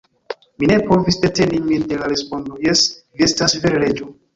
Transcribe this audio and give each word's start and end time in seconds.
Mi 0.63 0.69
ne 0.71 0.77
povis 0.87 1.21
deteni 1.27 1.61
min 1.69 1.85
de 1.95 2.03
la 2.03 2.11
respondo: 2.15 2.61
"Jes, 2.67 2.87
vi 3.23 3.33
estas 3.33 3.61
vere 3.67 3.89
Reĝo." 3.91 4.15